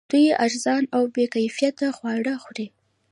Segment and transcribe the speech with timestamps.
[0.11, 2.67] دوی ارزان او بې کیفیته خواړه خوري